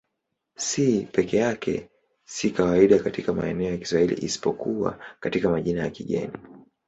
C 0.55 1.05
peke 1.11 1.37
yake 1.37 1.89
si 2.25 2.51
kawaida 2.51 2.99
katika 2.99 3.33
maneno 3.33 3.63
ya 3.63 3.77
Kiswahili 3.77 4.13
isipokuwa 4.25 4.99
katika 5.19 5.49
majina 5.49 5.81
ya 5.83 5.89
kigeni. 5.89 6.33